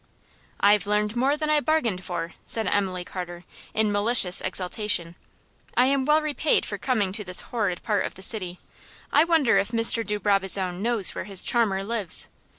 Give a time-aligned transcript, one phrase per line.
[0.59, 3.43] "I've learned more than I bargained for," said Emily Carter,
[3.75, 5.13] in malicious exultation.
[5.77, 8.59] "I am well repaid for coming to this horrid part of the city.
[9.13, 10.03] I wonder if Mr.
[10.03, 12.29] de Brabazon knows where his charmer lives?